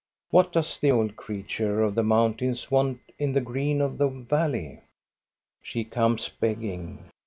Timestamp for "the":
0.79-0.89, 1.93-2.01, 3.33-3.39, 3.99-4.07